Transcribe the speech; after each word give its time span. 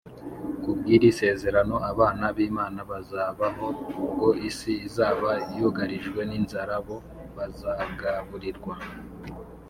Ku 0.61 0.69
bw’iri 0.77 1.09
sezerano, 1.21 1.75
abana 1.91 2.25
b’Imana 2.35 2.79
bazabaho. 2.91 3.67
Ubwo 4.03 4.27
isi 4.49 4.73
izaba 4.87 5.29
yugarijwe 5.57 6.21
n’inzara, 6.29 6.75
bo 6.85 6.97
bazagaburirwa 7.35 8.73